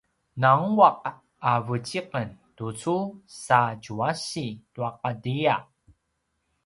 [0.41, 0.89] nangua’
[1.49, 2.95] a vuci’en tucu
[3.43, 5.55] sa djuasi tua ’atia